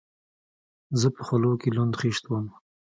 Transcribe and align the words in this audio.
زه 0.99 1.07
په 1.15 1.21
خولو 1.27 1.51
کښې 1.61 1.69
لوند 1.75 1.93
خيشت 1.99 2.23
وم. 2.27 2.45